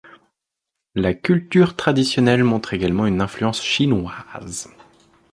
La 0.95 1.13
culture 1.13 1.75
traditionnelle 1.75 2.43
montre 2.43 2.73
également 2.73 3.05
une 3.05 3.21
influence 3.21 3.61
chinoise. 3.61 4.67